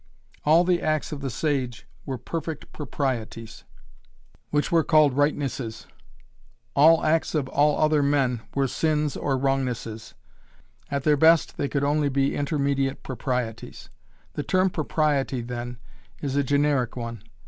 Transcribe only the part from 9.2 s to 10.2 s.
"wrongnesses."